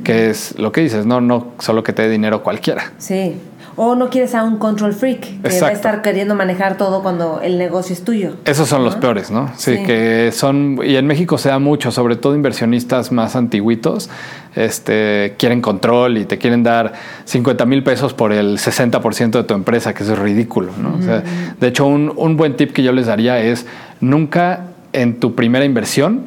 que 0.05 0.31
es 0.31 0.59
lo 0.59 0.73
que 0.73 0.83
dices, 0.83 1.07
no, 1.07 1.21
no 1.21 1.53
solo 1.59 1.83
que 1.83 1.93
te 1.93 2.03
dé 2.03 2.11
dinero 2.11 2.43
cualquiera. 2.43 2.93
Sí. 2.99 3.37
O 3.77 3.95
no 3.95 4.11
quieres 4.11 4.35
a 4.35 4.43
un 4.43 4.59
control 4.59 4.93
freak 4.93 5.43
que 5.43 5.61
va 5.61 5.69
a 5.69 5.73
estar 5.73 6.03
queriendo 6.03 6.35
manejar 6.35 6.77
todo 6.77 7.03
cuando 7.03 7.41
el 7.41 7.57
negocio 7.59 7.95
es 7.95 8.05
tuyo. 8.05 8.37
Esos 8.45 8.69
son 8.69 8.85
los 8.85 8.97
peores, 8.97 9.31
¿no? 9.31 9.51
Sí, 9.57 9.83
que 9.85 10.31
son, 10.33 10.81
y 10.85 10.97
en 10.97 11.07
México 11.07 11.39
se 11.39 11.49
da 11.49 11.59
mucho, 11.59 11.91
sobre 11.91 12.17
todo 12.17 12.35
inversionistas 12.35 13.13
más 13.13 13.37
antiguitos, 13.37 14.11
este, 14.55 15.35
quieren 15.39 15.61
control 15.61 16.19
y 16.19 16.25
te 16.25 16.39
quieren 16.39 16.63
dar 16.63 16.93
50 17.25 17.65
mil 17.67 17.83
pesos 17.83 18.13
por 18.13 18.33
el 18.33 18.59
60% 18.59 19.31
de 19.31 19.45
tu 19.45 19.55
empresa, 19.55 19.95
que 19.95 20.03
eso 20.03 20.13
es 20.15 20.19
ridículo, 20.19 20.73
¿no? 20.77 20.99
de 20.99 21.67
hecho, 21.69 21.87
un, 21.87 22.13
un 22.17 22.37
buen 22.37 22.57
tip 22.57 22.73
que 22.73 22.83
yo 22.83 22.93
les 22.93 23.07
daría 23.07 23.41
es 23.41 23.67
nunca 24.01 24.67
en 24.93 25.21
tu 25.21 25.35
primera 25.35 25.65
inversión, 25.65 26.27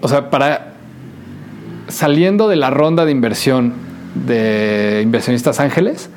o 0.00 0.08
sea, 0.08 0.30
para 0.30 0.70
saliendo 1.90 2.48
de 2.48 2.56
la 2.56 2.70
ronda 2.70 3.04
de 3.04 3.12
inversión 3.12 3.74
de 4.14 5.00
inversionistas 5.02 5.60
ángeles, 5.60 6.10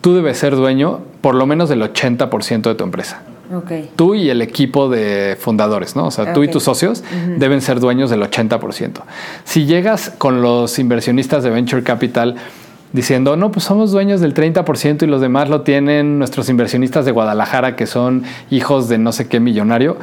tú 0.00 0.14
debes 0.14 0.38
ser 0.38 0.56
dueño 0.56 1.00
por 1.20 1.34
lo 1.34 1.46
menos 1.46 1.68
del 1.68 1.82
80% 1.82 2.62
de 2.62 2.74
tu 2.74 2.84
empresa. 2.84 3.22
Okay. 3.52 3.90
Tú 3.96 4.14
y 4.14 4.28
el 4.28 4.42
equipo 4.42 4.90
de 4.90 5.36
fundadores, 5.40 5.96
¿no? 5.96 6.06
O 6.06 6.10
sea, 6.10 6.34
tú 6.34 6.42
y 6.42 6.48
tus 6.48 6.64
socios 6.64 7.02
deben 7.38 7.62
ser 7.62 7.80
dueños 7.80 8.10
del 8.10 8.20
80%. 8.20 9.00
Si 9.44 9.64
llegas 9.64 10.12
con 10.18 10.42
los 10.42 10.78
inversionistas 10.78 11.44
de 11.44 11.50
Venture 11.50 11.82
Capital 11.82 12.36
diciendo, 12.92 13.36
no, 13.36 13.50
pues 13.50 13.64
somos 13.64 13.90
dueños 13.90 14.20
del 14.20 14.34
30% 14.34 15.02
y 15.02 15.06
los 15.06 15.22
demás 15.22 15.48
lo 15.48 15.62
tienen 15.62 16.18
nuestros 16.18 16.48
inversionistas 16.50 17.06
de 17.06 17.12
Guadalajara 17.12 17.74
que 17.74 17.86
son 17.86 18.24
hijos 18.50 18.88
de 18.88 18.98
no 18.98 19.12
sé 19.12 19.28
qué 19.28 19.40
millonario, 19.40 19.96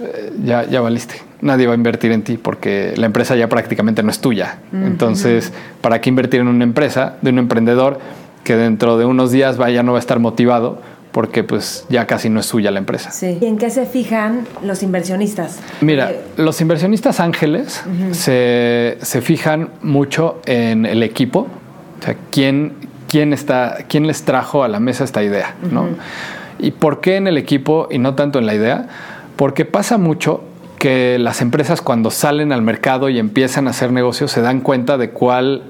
eh, 0.00 0.32
ya, 0.44 0.64
ya 0.68 0.80
valiste. 0.80 1.22
Nadie 1.40 1.66
va 1.66 1.74
a 1.74 1.76
invertir 1.76 2.10
en 2.10 2.22
ti 2.22 2.36
porque 2.36 2.94
la 2.96 3.06
empresa 3.06 3.36
ya 3.36 3.48
prácticamente 3.48 4.02
no 4.02 4.10
es 4.10 4.20
tuya. 4.20 4.58
Entonces, 4.72 5.52
¿para 5.80 6.00
qué 6.00 6.08
invertir 6.08 6.40
en 6.40 6.46
una 6.46 6.62
empresa 6.62 7.16
de 7.20 7.30
un 7.30 7.38
emprendedor 7.38 7.98
que 8.44 8.56
dentro 8.56 8.98
de 8.98 9.04
unos 9.04 9.30
días 9.30 9.58
ya 9.58 9.82
no 9.82 9.92
va 9.92 9.98
a 9.98 10.00
estar 10.00 10.18
motivado? 10.18 10.80
porque 11.12 11.44
pues 11.44 11.84
ya 11.90 12.06
casi 12.06 12.30
no 12.30 12.40
es 12.40 12.46
suya 12.46 12.70
la 12.70 12.78
empresa. 12.78 13.10
Sí. 13.10 13.38
¿Y 13.40 13.44
en 13.44 13.58
qué 13.58 13.70
se 13.70 13.86
fijan 13.86 14.46
los 14.64 14.82
inversionistas? 14.82 15.60
Mira, 15.82 16.10
eh, 16.10 16.20
los 16.38 16.60
inversionistas 16.60 17.20
ángeles 17.20 17.84
se, 18.12 18.96
se, 19.00 19.20
fijan 19.20 19.68
mucho 19.82 20.40
en 20.46 20.86
el 20.86 21.02
equipo, 21.02 21.40
o 22.00 22.04
sea, 22.04 22.16
quién, 22.30 22.72
quién, 23.08 23.34
está, 23.34 23.78
quién 23.88 24.06
les 24.06 24.22
trajo 24.22 24.64
a 24.64 24.68
la 24.68 24.80
mesa 24.80 25.04
esta 25.04 25.22
idea, 25.22 25.54
¿no? 25.70 25.86
¿Y 26.58 26.70
por 26.70 27.00
qué 27.00 27.16
en 27.16 27.26
el 27.26 27.36
equipo 27.36 27.88
y 27.90 27.98
no 27.98 28.14
tanto 28.14 28.38
en 28.38 28.46
la 28.46 28.54
idea? 28.54 28.88
Porque 29.36 29.64
pasa 29.64 29.98
mucho 29.98 30.42
que 30.78 31.18
las 31.18 31.42
empresas 31.42 31.82
cuando 31.82 32.10
salen 32.10 32.52
al 32.52 32.62
mercado 32.62 33.08
y 33.08 33.18
empiezan 33.18 33.66
a 33.68 33.70
hacer 33.70 33.92
negocios 33.92 34.32
se 34.32 34.40
dan 34.40 34.60
cuenta 34.60 34.96
de 34.96 35.10
cuál 35.10 35.62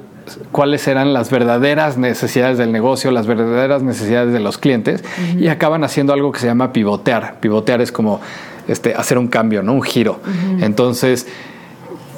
cuáles 0.51 0.87
eran 0.89 1.13
las 1.13 1.31
verdaderas 1.31 1.99
necesidades 1.99 2.59
del 2.59 2.73
negocio, 2.73 3.11
las 3.11 3.27
verdaderas 3.27 3.83
necesidades 3.83 4.33
de 4.33 4.41
los 4.41 4.59
clientes 4.59 5.05
y 5.39 5.49
acaban 5.49 5.85
haciendo 5.85 6.13
algo 6.13 6.33
que 6.33 6.41
se 6.41 6.47
llama 6.47 6.73
pivotear. 6.73 7.37
Pivotear 7.41 7.81
es 7.81 7.93
como 7.93 8.21
este, 8.69 8.95
hacer 8.95 9.19
un 9.19 9.29
cambio, 9.29 9.63
¿no? 9.63 9.73
un 9.73 9.83
giro. 9.83 10.21
Entonces, 10.61 11.27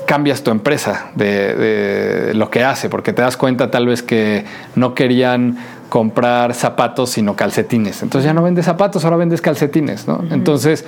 cambias 0.07 0.43
tu 0.43 0.51
empresa 0.51 1.11
de, 1.15 2.33
lo 2.35 2.51
que 2.51 2.63
hace, 2.63 2.89
porque 2.89 3.13
te 3.13 3.23
das 3.23 3.37
cuenta 3.37 3.71
tal 3.71 3.87
vez 3.87 4.03
que 4.03 4.45
no 4.75 4.95
querían 4.95 5.57
comprar 5.89 6.55
zapatos, 6.55 7.11
sino 7.11 7.37
calcetines. 7.37 8.03
Entonces 8.03 8.27
ya 8.27 8.35
no 8.35 8.43
vendes 8.43 8.65
zapatos, 8.65 9.05
ahora 9.05 9.17
vendes 9.17 9.41
calcetines, 9.41 10.09
¿no? 10.09 10.23
Entonces, 10.31 10.85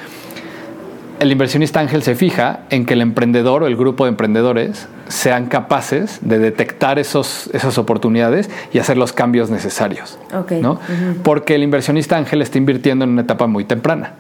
el 1.21 1.33
inversionista 1.33 1.81
ángel 1.81 2.03
se 2.03 2.15
fija 2.15 2.61
en 2.71 2.85
que 2.87 2.95
el 2.95 3.01
emprendedor 3.01 3.63
o 3.63 3.67
el 3.67 3.77
grupo 3.77 4.05
de 4.05 4.11
emprendedores 4.11 4.89
sean 5.09 5.47
capaces 5.47 6.19
de 6.23 6.39
detectar 6.39 6.99
esos, 6.99 7.49
esas 7.53 7.79
oportunidades 7.79 8.51
y 8.73 8.79
hacer 8.79 8.97
los 8.97 9.13
cambios 9.13 9.51
necesarios. 9.51 10.19
¿no? 10.61 10.81
Porque 11.23 11.55
el 11.55 11.63
inversionista 11.63 12.17
ángel 12.17 12.43
está 12.43 12.59
invirtiendo 12.59 13.05
en 13.05 13.13
una 13.13 13.23
etapa 13.23 13.47
muy 13.47 13.65
temprana. 13.65 14.15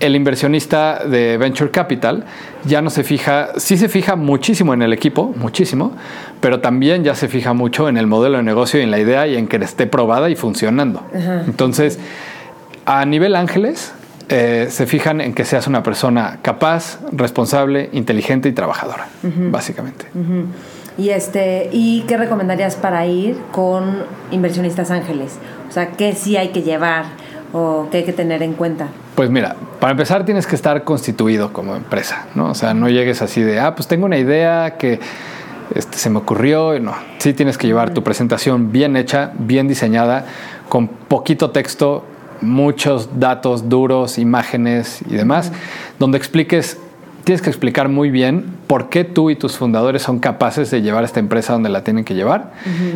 El 0.00 0.16
inversionista 0.16 1.04
de 1.04 1.36
Venture 1.38 1.70
Capital 1.70 2.24
ya 2.64 2.82
no 2.82 2.90
se 2.90 3.04
fija, 3.04 3.50
sí 3.56 3.76
se 3.76 3.88
fija 3.88 4.16
muchísimo 4.16 4.74
en 4.74 4.82
el 4.82 4.92
equipo, 4.92 5.34
muchísimo, 5.36 5.92
pero 6.40 6.60
también 6.60 7.04
ya 7.04 7.14
se 7.14 7.28
fija 7.28 7.52
mucho 7.52 7.88
en 7.88 7.96
el 7.96 8.06
modelo 8.06 8.38
de 8.38 8.42
negocio 8.42 8.80
y 8.80 8.84
en 8.84 8.90
la 8.90 9.00
idea 9.00 9.26
y 9.26 9.36
en 9.36 9.48
que 9.48 9.56
esté 9.56 9.86
probada 9.86 10.30
y 10.30 10.36
funcionando. 10.36 11.02
Entonces, 11.46 11.98
a 12.86 13.04
nivel 13.04 13.34
ángeles, 13.34 13.92
eh, 14.28 14.66
se 14.70 14.86
fijan 14.86 15.20
en 15.20 15.34
que 15.34 15.44
seas 15.44 15.66
una 15.66 15.82
persona 15.82 16.40
capaz, 16.42 16.98
responsable, 17.12 17.90
inteligente 17.92 18.48
y 18.48 18.52
trabajadora, 18.52 19.08
básicamente. 19.22 20.06
Y 20.98 21.10
este, 21.10 21.68
¿y 21.72 22.02
qué 22.08 22.16
recomendarías 22.16 22.74
para 22.74 23.06
ir 23.06 23.36
con 23.52 24.04
inversionistas 24.30 24.90
ángeles? 24.90 25.38
O 25.68 25.72
sea, 25.72 25.92
¿qué 25.92 26.14
sí 26.14 26.36
hay 26.36 26.48
que 26.48 26.62
llevar 26.62 27.04
o 27.52 27.88
qué 27.90 27.98
hay 27.98 28.04
que 28.04 28.12
tener 28.12 28.42
en 28.42 28.54
cuenta? 28.54 28.88
Pues 29.14 29.30
mira, 29.30 29.56
para 29.78 29.92
empezar 29.92 30.24
tienes 30.24 30.46
que 30.46 30.56
estar 30.56 30.84
constituido 30.84 31.52
como 31.52 31.76
empresa, 31.76 32.26
¿no? 32.34 32.50
O 32.50 32.54
sea, 32.54 32.74
no 32.74 32.88
llegues 32.88 33.22
así 33.22 33.42
de, 33.42 33.60
ah, 33.60 33.74
pues 33.74 33.86
tengo 33.86 34.06
una 34.06 34.18
idea 34.18 34.76
que 34.78 34.98
este, 35.74 35.98
se 35.98 36.10
me 36.10 36.18
ocurrió, 36.18 36.78
no. 36.80 36.94
Sí 37.18 37.32
tienes 37.32 37.58
que 37.58 37.66
llevar 37.66 37.94
tu 37.94 38.02
presentación 38.02 38.72
bien 38.72 38.96
hecha, 38.96 39.32
bien 39.38 39.68
diseñada, 39.68 40.24
con 40.68 40.88
poquito 40.88 41.50
texto, 41.50 42.04
muchos 42.40 43.18
datos 43.18 43.68
duros, 43.68 44.18
imágenes 44.18 45.00
y 45.08 45.14
demás, 45.14 45.52
donde 45.98 46.18
expliques, 46.18 46.78
tienes 47.24 47.42
que 47.42 47.50
explicar 47.50 47.88
muy 47.88 48.10
bien 48.10 48.46
por 48.66 48.88
qué 48.88 49.04
tú 49.04 49.30
y 49.30 49.36
tus 49.36 49.56
fundadores 49.56 50.02
son 50.02 50.18
capaces 50.18 50.70
de 50.70 50.82
llevar 50.82 51.04
esta 51.04 51.20
empresa 51.20 51.52
donde 51.52 51.68
la 51.68 51.82
tienen 51.84 52.04
que 52.04 52.14
llevar 52.14 52.52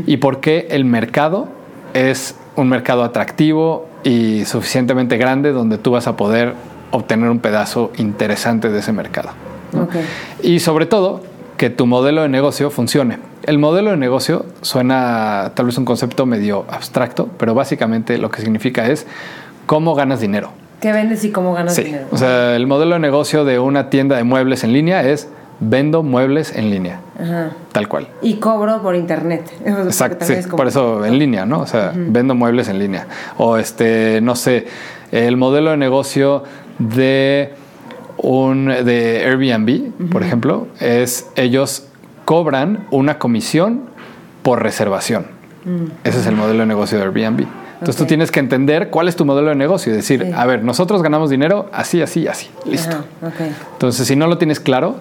y 0.07 0.19
por 0.19 0.41
qué 0.41 0.69
el 0.71 0.85
mercado 0.85 1.49
es 1.95 2.37
un 2.57 2.69
mercado 2.69 3.05
atractivo 3.05 3.89
y 4.05 4.45
suficientemente 4.45 5.17
grande 5.17 5.53
donde 5.53 5.79
tú 5.79 5.93
vas 5.93 6.07
a 6.07 6.17
poder 6.17 6.55
obtener 6.91 7.31
un 7.31 7.39
pedazo 7.39 7.93
interesante 7.97 8.69
de 8.69 8.81
ese 8.81 8.93
mercado. 8.93 9.31
Y 10.43 10.61
sobre 10.61 10.87
todo, 10.87 11.23
que 11.61 11.69
tu 11.69 11.85
modelo 11.85 12.23
de 12.23 12.31
negocio 12.31 12.71
funcione. 12.71 13.19
El 13.43 13.59
modelo 13.59 13.91
de 13.91 13.99
negocio 13.99 14.47
suena 14.63 15.53
tal 15.55 15.67
vez 15.67 15.77
un 15.77 15.85
concepto 15.85 16.25
medio 16.25 16.65
abstracto, 16.71 17.29
pero 17.37 17.53
básicamente 17.53 18.17
lo 18.17 18.31
que 18.31 18.41
significa 18.41 18.87
es 18.87 19.07
cómo 19.67 19.95
ganas 19.95 20.21
dinero. 20.21 20.53
¿Qué 20.81 20.91
vendes 20.91 21.23
y 21.23 21.31
cómo 21.31 21.53
ganas 21.53 21.77
dinero? 21.77 22.07
O 22.13 22.17
sea, 22.17 22.57
el 22.57 22.67
modelo 22.67 22.95
de 22.95 23.01
negocio 23.01 23.45
de 23.45 23.59
una 23.59 23.91
tienda 23.91 24.17
de 24.17 24.25
muebles 24.25 24.65
en 24.65 24.73
línea 24.73 25.05
es 25.07 25.29
vendo 25.61 26.03
muebles 26.03 26.57
en 26.57 26.71
línea. 26.71 27.03
Tal 27.73 27.89
cual. 27.89 28.09
Y 28.23 28.37
cobro 28.37 28.81
por 28.81 28.97
internet. 28.97 29.53
Exacto, 29.67 30.25
sí, 30.25 30.37
por 30.57 30.67
eso 30.67 31.05
en 31.05 31.19
línea, 31.19 31.45
¿no? 31.45 31.61
O 31.61 31.67
sea, 31.67 31.93
vendo 31.95 32.35
muebles 32.35 32.71
en 32.71 32.79
línea. 32.79 33.07
O 33.37 33.59
este, 33.59 34.23
no 34.23 34.35
sé, 34.35 34.67
el 35.13 35.37
modelo 35.37 35.73
de 35.73 35.77
negocio 35.77 36.43
de 36.79 37.53
un 38.23 38.67
de 38.67 39.25
Airbnb, 39.25 40.11
por 40.11 40.23
ejemplo, 40.23 40.67
es 40.81 41.29
ellos 41.37 41.87
cobran 42.25 42.87
una 42.91 43.19
comisión 43.19 43.83
por 44.43 44.63
reservación. 44.63 45.27
Mm. 45.65 45.87
Ese 46.05 46.21
es 46.21 46.27
el 46.27 46.37
modelo 46.37 46.61
de 46.61 46.67
negocio 46.67 46.99
de 46.99 47.05
Airbnb. 47.05 47.47
Entonces 47.81 47.97
tú 47.97 48.05
tienes 48.05 48.31
que 48.31 48.41
entender 48.41 48.91
cuál 48.91 49.09
es 49.09 49.17
tu 49.17 49.25
modelo 49.25 49.49
de 49.49 49.55
negocio 49.55 49.91
y 49.91 49.97
decir, 49.97 50.35
a 50.37 50.45
ver, 50.45 50.63
nosotros 50.63 51.03
ganamos 51.03 51.31
dinero 51.31 51.71
así, 51.73 52.03
así, 52.03 52.29
así. 52.29 52.51
Listo. 52.67 53.05
Entonces, 53.73 54.07
si 54.07 54.17
no 54.17 54.27
lo 54.27 54.37
tienes 54.37 54.61
claro, 54.61 54.97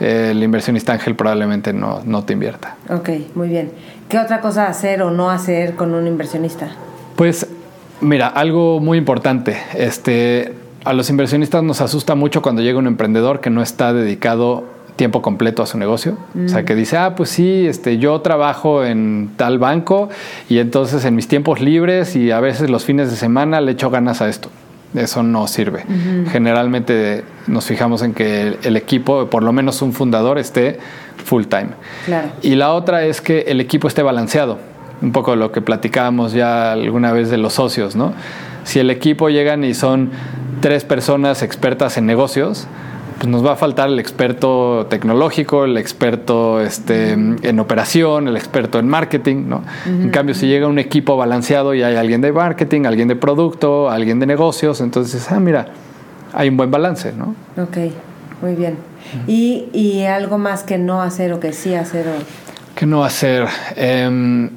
el 0.00 0.42
inversionista 0.42 0.92
ángel 0.92 1.14
probablemente 1.14 1.72
no, 1.72 2.02
no 2.04 2.24
te 2.24 2.32
invierta. 2.32 2.74
Ok, 2.90 3.10
muy 3.36 3.48
bien. 3.48 3.70
¿Qué 4.08 4.18
otra 4.18 4.40
cosa 4.40 4.66
hacer 4.66 5.02
o 5.02 5.12
no 5.12 5.30
hacer 5.30 5.76
con 5.76 5.94
un 5.94 6.08
inversionista? 6.08 6.70
Pues, 7.14 7.46
mira, 8.00 8.26
algo 8.26 8.80
muy 8.80 8.98
importante. 8.98 9.56
Este, 9.74 10.54
a 10.84 10.92
los 10.92 11.10
inversionistas 11.10 11.62
nos 11.62 11.80
asusta 11.80 12.14
mucho 12.14 12.42
cuando 12.42 12.62
llega 12.62 12.78
un 12.78 12.86
emprendedor 12.86 13.40
que 13.40 13.50
no 13.50 13.62
está 13.62 13.92
dedicado 13.92 14.64
tiempo 14.96 15.22
completo 15.22 15.62
a 15.62 15.66
su 15.66 15.78
negocio. 15.78 16.16
O 16.44 16.48
sea, 16.48 16.62
mm. 16.62 16.64
que 16.64 16.74
dice, 16.74 16.96
ah, 16.96 17.14
pues 17.16 17.30
sí, 17.30 17.66
este, 17.66 17.98
yo 17.98 18.20
trabajo 18.20 18.84
en 18.84 19.30
tal 19.36 19.58
banco 19.58 20.08
y 20.48 20.58
entonces 20.58 21.04
en 21.04 21.16
mis 21.16 21.26
tiempos 21.26 21.60
libres 21.60 22.14
y 22.16 22.30
a 22.30 22.40
veces 22.40 22.70
los 22.70 22.84
fines 22.84 23.10
de 23.10 23.16
semana 23.16 23.60
le 23.60 23.72
echo 23.72 23.90
ganas 23.90 24.20
a 24.20 24.28
esto. 24.28 24.50
Eso 24.94 25.24
no 25.24 25.48
sirve. 25.48 25.84
Generalmente 26.30 27.24
nos 27.48 27.64
fijamos 27.64 28.02
en 28.02 28.14
que 28.14 28.56
el, 28.62 28.76
equipo, 28.76 29.26
por 29.26 29.42
lo 29.42 29.52
menos 29.52 29.82
un 29.82 29.92
fundador, 29.92 30.38
esté 30.38 30.78
full 31.24 31.44
time. 31.46 31.70
Y 32.42 32.54
la 32.54 32.72
otra 32.72 33.04
es 33.04 33.20
que 33.20 33.40
el 33.48 33.60
equipo 33.60 33.88
esté 33.88 34.02
balanceado. 34.02 34.58
Un 35.02 35.10
poco 35.10 35.34
lo 35.34 35.50
que 35.50 35.60
platicábamos 35.60 36.32
ya 36.32 36.70
alguna 36.70 37.10
vez 37.10 37.28
de 37.28 37.38
los 37.38 37.54
socios, 37.54 37.96
¿no? 37.96 38.12
Si 38.62 38.78
el 38.78 38.88
equipo 38.88 39.30
llegan 39.30 39.64
y 39.64 39.74
son 39.74 40.10
tres 40.64 40.82
personas 40.82 41.42
expertas 41.42 41.98
en 41.98 42.06
negocios, 42.06 42.66
pues 43.18 43.28
nos 43.28 43.44
va 43.44 43.52
a 43.52 43.56
faltar 43.56 43.90
el 43.90 43.98
experto 43.98 44.86
tecnológico, 44.88 45.66
el 45.66 45.76
experto 45.76 46.58
este, 46.62 47.12
en 47.12 47.60
operación, 47.60 48.28
el 48.28 48.36
experto 48.38 48.78
en 48.78 48.88
marketing, 48.88 49.44
¿no? 49.46 49.62
En 49.84 50.08
cambio, 50.08 50.34
si 50.34 50.46
llega 50.46 50.66
un 50.66 50.78
equipo 50.78 51.18
balanceado 51.18 51.74
y 51.74 51.82
hay 51.82 51.96
alguien 51.96 52.22
de 52.22 52.32
marketing, 52.32 52.86
alguien 52.86 53.08
de 53.08 53.16
producto, 53.16 53.90
alguien 53.90 54.18
de 54.20 54.24
negocios, 54.24 54.80
entonces, 54.80 55.30
ah, 55.30 55.38
mira, 55.38 55.66
hay 56.32 56.48
un 56.48 56.56
buen 56.56 56.70
balance, 56.70 57.12
¿no? 57.12 57.34
Ok, 57.62 57.92
muy 58.40 58.54
bien. 58.54 58.78
¿Y, 59.26 59.68
¿Y, 59.74 60.04
algo 60.04 60.38
más 60.38 60.62
que 60.62 60.78
no 60.78 61.02
hacer 61.02 61.34
o 61.34 61.40
que 61.40 61.52
sí 61.52 61.74
hacer? 61.74 62.08
O... 62.08 62.74
Que 62.74 62.86
no 62.86 63.04
hacer. 63.04 63.46
Eh, 63.76 64.48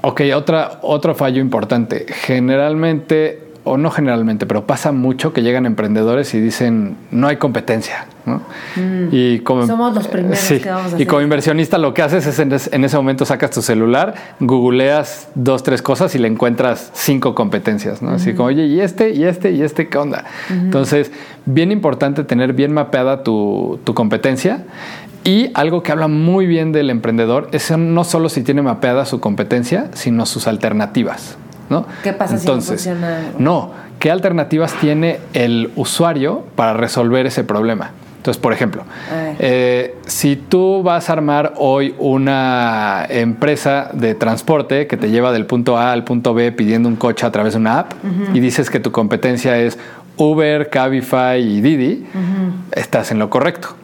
ok, 0.00 0.22
otra, 0.34 0.78
otro 0.80 1.14
fallo 1.14 1.42
importante. 1.42 2.06
Generalmente 2.08 3.51
o 3.64 3.76
no 3.76 3.90
generalmente, 3.90 4.46
pero 4.46 4.66
pasa 4.66 4.90
mucho 4.90 5.32
que 5.32 5.42
llegan 5.42 5.66
emprendedores 5.66 6.34
y 6.34 6.40
dicen 6.40 6.96
no 7.10 7.28
hay 7.28 7.36
competencia. 7.36 8.06
Mm. 8.24 9.08
Y 9.10 9.40
como, 9.40 9.66
Somos 9.66 9.94
los 9.94 10.08
primeros 10.08 10.38
que 10.40 10.68
vamos 10.68 10.94
a 10.94 11.00
Y 11.00 11.06
como 11.06 11.22
inversionista 11.22 11.78
lo 11.78 11.94
que 11.94 12.02
haces 12.02 12.26
es 12.26 12.38
en, 12.38 12.84
ese 12.84 12.96
momento 12.96 13.24
sacas 13.24 13.50
tu 13.50 13.62
celular, 13.62 14.14
googleas 14.40 15.28
dos, 15.34 15.62
tres 15.62 15.82
cosas 15.82 16.14
y 16.14 16.18
le 16.18 16.28
encuentras 16.28 16.90
cinco 16.94 17.34
competencias. 17.34 18.02
¿no? 18.02 18.10
Así 18.10 18.34
como, 18.34 18.48
oye, 18.48 18.66
y 18.66 18.80
este, 18.80 19.10
y 19.10 19.24
este, 19.24 19.52
y 19.52 19.62
este, 19.62 19.88
¿qué 19.88 19.98
onda? 19.98 20.24
Entonces, 20.50 21.12
bien 21.46 21.72
importante 21.72 22.24
tener 22.24 22.52
bien 22.52 22.72
mapeada 22.72 23.22
tu, 23.22 23.78
tu 23.84 23.94
competencia. 23.94 24.64
Y 25.24 25.50
algo 25.54 25.84
que 25.84 25.92
habla 25.92 26.08
muy 26.08 26.46
bien 26.46 26.72
del 26.72 26.90
emprendedor 26.90 27.48
es 27.52 27.70
no 27.76 28.02
solo 28.02 28.28
si 28.28 28.42
tiene 28.42 28.60
mapeada 28.62 29.04
su 29.04 29.20
competencia, 29.20 29.88
sino 29.94 30.26
sus 30.26 30.48
alternativas. 30.48 31.36
¿Qué 32.02 32.12
pasa 32.12 32.38
si 32.38 32.46
no 32.46 32.60
funciona? 32.60 33.20
No, 33.38 33.70
¿qué 33.98 34.10
alternativas 34.10 34.74
tiene 34.74 35.20
el 35.32 35.70
usuario 35.76 36.44
para 36.56 36.74
resolver 36.74 37.26
ese 37.26 37.44
problema? 37.44 37.92
Entonces, 38.22 38.40
por 38.40 38.52
ejemplo, 38.52 38.84
eh, 39.40 39.96
si 40.06 40.36
tú 40.36 40.84
vas 40.84 41.10
a 41.10 41.14
armar 41.14 41.54
hoy 41.56 41.96
una 41.98 43.04
empresa 43.08 43.90
de 43.92 44.14
transporte 44.14 44.86
que 44.86 44.96
te 44.96 45.10
lleva 45.10 45.32
del 45.32 45.44
punto 45.44 45.76
A 45.76 45.90
al 45.90 46.04
punto 46.04 46.32
B 46.32 46.52
pidiendo 46.52 46.88
un 46.88 46.94
coche 46.94 47.26
a 47.26 47.32
través 47.32 47.54
de 47.54 47.58
una 47.58 47.80
app 47.80 47.94
y 48.32 48.38
dices 48.38 48.70
que 48.70 48.78
tu 48.78 48.92
competencia 48.92 49.58
es 49.58 49.76
Uber, 50.16 50.70
Cabify 50.70 51.40
y 51.40 51.60
Didi, 51.62 52.06
estás 52.70 53.10
en 53.10 53.18
lo 53.18 53.28
correcto. 53.28 53.74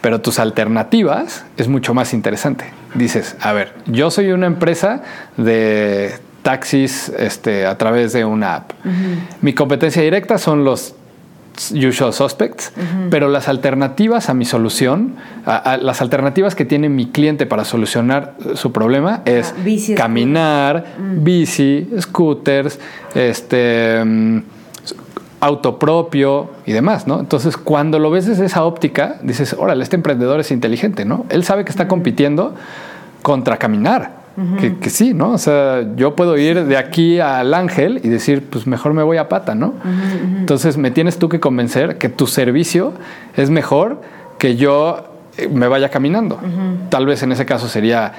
Pero 0.00 0.22
tus 0.22 0.38
alternativas 0.38 1.44
es 1.58 1.68
mucho 1.68 1.92
más 1.92 2.14
interesante. 2.14 2.64
Dices, 2.94 3.36
a 3.38 3.52
ver, 3.52 3.74
yo 3.84 4.10
soy 4.10 4.32
una 4.32 4.46
empresa 4.46 5.02
de 5.36 6.14
taxis 6.44 7.08
este, 7.18 7.66
a 7.66 7.76
través 7.76 8.12
de 8.12 8.24
una 8.24 8.54
app. 8.54 8.72
Mi 9.40 9.54
competencia 9.54 10.02
directa 10.02 10.38
son 10.38 10.62
los 10.62 10.94
usual 11.72 12.12
suspects, 12.12 12.72
pero 13.10 13.28
las 13.28 13.48
alternativas 13.48 14.28
a 14.28 14.34
mi 14.34 14.44
solución, 14.44 15.14
las 15.46 16.02
alternativas 16.02 16.54
que 16.54 16.64
tiene 16.64 16.88
mi 16.88 17.06
cliente 17.06 17.46
para 17.46 17.64
solucionar 17.64 18.34
su 18.54 18.72
problema 18.72 19.22
es 19.24 19.54
ah, 19.56 19.94
caminar, 19.96 20.84
mm. 20.98 21.24
bici, 21.24 21.88
scooters, 21.98 22.78
este 23.14 24.04
mm, 24.04 24.38
auto 25.40 25.78
propio 25.78 26.50
y 26.66 26.72
demás, 26.72 27.06
¿no? 27.06 27.20
Entonces, 27.20 27.56
cuando 27.56 27.98
lo 27.98 28.10
ves 28.10 28.26
desde 28.26 28.44
esa 28.46 28.64
óptica, 28.64 29.16
dices, 29.22 29.54
órale, 29.58 29.82
este 29.82 29.96
emprendedor 29.96 30.40
es 30.40 30.50
inteligente, 30.50 31.04
¿no? 31.04 31.24
Él 31.30 31.44
sabe 31.44 31.64
que 31.64 31.70
está 31.70 31.88
compitiendo 31.88 32.54
contra 33.22 33.56
caminar 33.56 34.23
que, 34.80 34.90
sí, 34.90 35.14
¿no? 35.14 35.32
O 35.32 35.38
sea, 35.38 35.94
yo 35.96 36.16
puedo 36.16 36.36
ir 36.36 36.64
de 36.64 36.76
aquí 36.76 37.20
al 37.20 37.54
ángel 37.54 38.00
y 38.02 38.08
decir, 38.08 38.44
pues 38.50 38.66
mejor 38.66 38.92
me 38.92 39.02
voy 39.02 39.16
a 39.16 39.28
pata, 39.28 39.54
¿no? 39.54 39.74
Entonces 40.38 40.76
me 40.76 40.90
tienes 40.90 41.18
tú 41.18 41.28
que 41.28 41.40
convencer 41.40 41.98
que 41.98 42.08
tu 42.08 42.26
servicio 42.26 42.92
es 43.36 43.50
mejor 43.50 44.00
que 44.38 44.56
yo 44.56 45.04
eh, 45.36 45.48
me 45.48 45.68
vaya 45.68 45.88
caminando. 45.88 46.40
Tal 46.88 47.06
vez 47.06 47.22
en 47.22 47.32
ese 47.32 47.46
caso 47.46 47.68
sería 47.68 48.12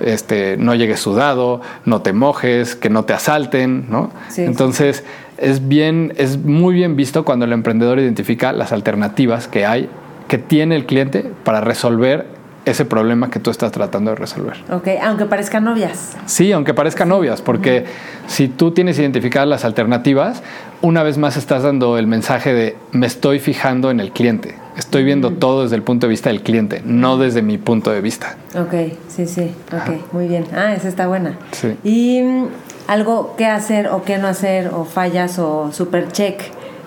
este, 0.00 0.56
no 0.56 0.74
llegues 0.74 1.00
sudado, 1.00 1.60
no 1.84 2.02
te 2.02 2.12
mojes, 2.12 2.74
que 2.74 2.90
no 2.90 3.04
te 3.04 3.12
asalten, 3.12 3.86
¿no? 3.88 4.10
Entonces, 4.36 5.04
es 5.38 5.68
bien, 5.68 6.14
es 6.16 6.38
muy 6.38 6.74
bien 6.74 6.96
visto 6.96 7.24
cuando 7.24 7.44
el 7.44 7.52
emprendedor 7.52 7.98
identifica 7.98 8.52
las 8.52 8.72
alternativas 8.72 9.46
que 9.46 9.66
hay, 9.66 9.88
que 10.28 10.38
tiene 10.38 10.76
el 10.76 10.86
cliente 10.86 11.30
para 11.44 11.60
resolver 11.60 12.39
ese 12.64 12.84
problema 12.84 13.30
que 13.30 13.40
tú 13.40 13.50
estás 13.50 13.72
tratando 13.72 14.10
de 14.10 14.16
resolver. 14.16 14.56
Ok, 14.70 14.88
aunque 15.02 15.24
parezcan 15.24 15.64
novias. 15.64 16.16
Sí, 16.26 16.52
aunque 16.52 16.74
parezcan 16.74 17.08
novias, 17.08 17.40
porque 17.40 17.84
si 18.26 18.48
tú 18.48 18.72
tienes 18.72 18.98
identificadas 18.98 19.48
las 19.48 19.64
alternativas, 19.64 20.42
una 20.82 21.02
vez 21.02 21.18
más 21.18 21.36
estás 21.36 21.62
dando 21.62 21.98
el 21.98 22.06
mensaje 22.06 22.52
de 22.52 22.76
me 22.92 23.06
estoy 23.06 23.38
fijando 23.38 23.90
en 23.90 24.00
el 24.00 24.12
cliente, 24.12 24.56
estoy 24.76 25.04
viendo 25.04 25.32
todo 25.32 25.62
desde 25.62 25.76
el 25.76 25.82
punto 25.82 26.06
de 26.06 26.10
vista 26.10 26.30
del 26.30 26.42
cliente, 26.42 26.82
no 26.84 27.16
desde 27.16 27.42
mi 27.42 27.58
punto 27.58 27.90
de 27.90 28.00
vista. 28.00 28.36
Ok, 28.54 28.92
sí, 29.08 29.26
sí, 29.26 29.54
ok, 29.72 30.12
muy 30.12 30.28
bien. 30.28 30.44
Ah, 30.54 30.74
esa 30.74 30.88
está 30.88 31.06
buena. 31.06 31.38
Sí. 31.52 31.76
Y 31.82 32.22
mm, 32.22 32.46
algo 32.88 33.34
que 33.36 33.46
hacer 33.46 33.88
o 33.88 34.04
qué 34.04 34.18
no 34.18 34.28
hacer, 34.28 34.68
o 34.68 34.84
fallas 34.84 35.38
o 35.38 35.70
super 35.72 36.12
check, 36.12 36.40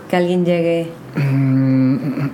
que 0.09 0.15
alguien 0.15 0.45
llegue. 0.45 0.91
Mm, 1.15 2.29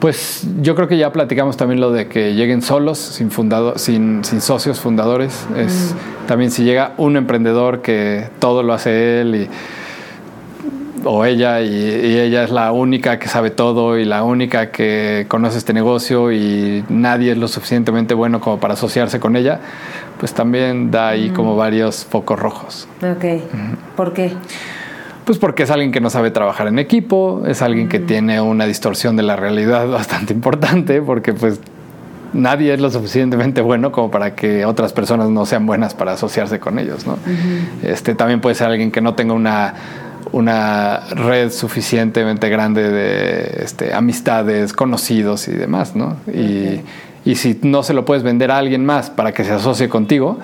pues 0.00 0.46
yo 0.60 0.74
creo 0.74 0.88
que 0.88 0.98
ya 0.98 1.12
platicamos 1.12 1.56
también 1.56 1.80
lo 1.80 1.90
de 1.90 2.08
que 2.08 2.34
lleguen 2.34 2.62
solos, 2.62 2.98
sin, 2.98 3.30
fundado, 3.30 3.78
sin, 3.78 4.24
sin 4.24 4.40
socios 4.40 4.80
fundadores. 4.80 5.46
Es 5.56 5.94
también 6.26 6.50
si 6.50 6.64
llega 6.64 6.92
un 6.98 7.16
emprendedor 7.16 7.82
que 7.82 8.28
todo 8.38 8.62
lo 8.62 8.74
hace 8.74 9.20
él 9.20 9.34
y, 9.34 9.48
o 11.06 11.24
ella 11.24 11.60
y, 11.60 11.74
ella 11.74 12.44
es 12.44 12.50
la 12.50 12.72
única 12.72 13.18
que 13.18 13.28
sabe 13.28 13.50
todo 13.50 13.98
y 13.98 14.04
la 14.04 14.24
única 14.24 14.70
que 14.70 15.24
conoce 15.28 15.58
este 15.58 15.72
negocio 15.72 16.32
y 16.32 16.84
nadie 16.88 17.32
es 17.32 17.38
lo 17.38 17.48
suficientemente 17.48 18.14
bueno 18.14 18.40
como 18.40 18.58
para 18.58 18.74
asociarse 18.74 19.20
con 19.20 19.36
ella, 19.36 19.60
pues 20.18 20.34
también 20.34 20.90
da 20.90 21.08
ahí 21.08 21.30
como 21.30 21.56
varios 21.56 22.04
focos 22.04 22.38
rojos. 22.38 22.88
Ok. 23.02 23.24
¿Por 23.96 24.12
qué? 24.12 24.32
Pues 25.26 25.38
porque 25.38 25.64
es 25.64 25.70
alguien 25.70 25.90
que 25.90 26.00
no 26.00 26.08
sabe 26.08 26.30
trabajar 26.30 26.68
en 26.68 26.78
equipo, 26.78 27.42
es 27.46 27.60
alguien 27.60 27.88
que 27.88 27.98
tiene 27.98 28.40
una 28.40 28.64
distorsión 28.64 29.16
de 29.16 29.24
la 29.24 29.34
realidad 29.34 29.88
bastante 29.90 30.32
importante, 30.32 31.02
porque 31.02 31.34
pues 31.34 31.60
nadie 32.32 32.72
es 32.72 32.80
lo 32.80 32.90
suficientemente 32.90 33.60
bueno 33.60 33.90
como 33.90 34.10
para 34.10 34.36
que 34.36 34.64
otras 34.64 34.92
personas 34.92 35.28
no 35.30 35.44
sean 35.44 35.66
buenas 35.66 35.94
para 35.94 36.12
asociarse 36.12 36.60
con 36.60 36.78
ellos, 36.78 37.06
¿no? 37.06 37.18
Este 37.82 38.14
también 38.14 38.40
puede 38.40 38.54
ser 38.54 38.68
alguien 38.68 38.92
que 38.92 39.00
no 39.00 39.14
tenga 39.14 39.34
una 39.34 39.74
una 40.32 41.00
red 41.10 41.50
suficientemente 41.50 42.48
grande 42.48 42.90
de 42.90 43.64
este, 43.64 43.94
amistades, 43.94 44.72
conocidos 44.72 45.48
y 45.48 45.52
demás, 45.52 45.94
¿no? 45.94 46.16
Y, 46.26 46.80
y 47.24 47.36
si 47.36 47.58
no 47.62 47.82
se 47.82 47.94
lo 47.94 48.04
puedes 48.04 48.22
vender 48.22 48.50
a 48.50 48.58
alguien 48.58 48.84
más 48.84 49.10
para 49.10 49.32
que 49.32 49.44
se 49.44 49.52
asocie 49.52 49.88
contigo, 49.88 50.38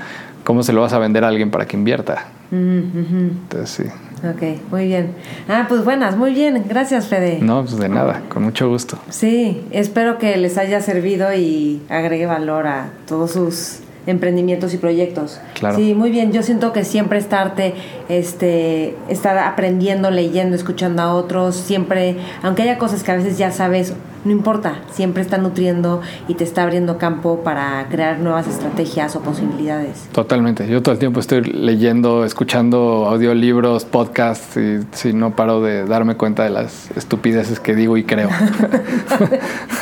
¿cómo 0.44 0.62
se 0.62 0.72
lo 0.72 0.82
vas 0.82 0.92
a 0.92 0.98
vender 0.98 1.24
a 1.24 1.28
alguien 1.28 1.50
para 1.50 1.66
que 1.66 1.76
invierta? 1.76 2.26
Entonces 2.50 3.70
sí. 3.70 3.84
Ok, 4.24 4.70
muy 4.70 4.86
bien. 4.86 5.14
Ah, 5.48 5.66
pues 5.68 5.84
buenas, 5.84 6.16
muy 6.16 6.32
bien. 6.32 6.64
Gracias, 6.68 7.08
Fede. 7.08 7.38
No, 7.40 7.62
pues 7.62 7.76
de 7.76 7.88
nada, 7.88 8.22
con 8.28 8.44
mucho 8.44 8.68
gusto. 8.68 8.98
Sí, 9.10 9.64
espero 9.72 10.18
que 10.18 10.36
les 10.36 10.58
haya 10.58 10.80
servido 10.80 11.34
y 11.34 11.82
agregue 11.88 12.26
valor 12.26 12.68
a 12.68 12.90
todos 13.08 13.32
sus 13.32 13.80
emprendimientos 14.06 14.74
y 14.74 14.78
proyectos. 14.78 15.40
Claro. 15.54 15.76
Sí, 15.76 15.94
muy 15.94 16.10
bien. 16.10 16.32
Yo 16.32 16.42
siento 16.42 16.72
que 16.72 16.84
siempre 16.84 17.18
estarte, 17.18 17.74
este, 18.08 18.96
estar 19.08 19.38
aprendiendo, 19.38 20.10
leyendo, 20.10 20.56
escuchando 20.56 21.02
a 21.02 21.14
otros, 21.14 21.56
siempre, 21.56 22.16
aunque 22.42 22.62
haya 22.62 22.78
cosas 22.78 23.02
que 23.02 23.12
a 23.12 23.16
veces 23.16 23.38
ya 23.38 23.50
sabes, 23.52 23.94
no 24.24 24.30
importa, 24.30 24.76
siempre 24.92 25.22
está 25.22 25.38
nutriendo 25.38 26.00
y 26.28 26.34
te 26.34 26.44
está 26.44 26.62
abriendo 26.62 26.96
campo 26.96 27.40
para 27.42 27.86
crear 27.90 28.20
nuevas 28.20 28.46
estrategias 28.46 29.16
o 29.16 29.20
posibilidades. 29.20 30.08
Totalmente. 30.12 30.68
Yo 30.68 30.80
todo 30.80 30.92
el 30.92 31.00
tiempo 31.00 31.18
estoy 31.18 31.42
leyendo, 31.42 32.24
escuchando 32.24 33.06
audiolibros, 33.08 33.84
podcasts 33.84 34.56
y 34.56 34.80
si 34.92 35.12
no 35.12 35.34
paro 35.34 35.60
de 35.60 35.84
darme 35.86 36.16
cuenta 36.16 36.44
de 36.44 36.50
las 36.50 36.90
estupideces 36.96 37.58
que 37.58 37.74
digo 37.74 37.96
y 37.96 38.04
creo. 38.04 38.28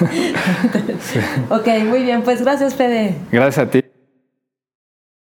Ok, 1.51 1.67
muy 1.87 2.03
bien. 2.03 2.23
Pues 2.23 2.43
gracias, 2.43 2.75
Fede. 2.75 3.17
Gracias 3.31 3.67
a 3.67 3.71
ti. 3.71 3.90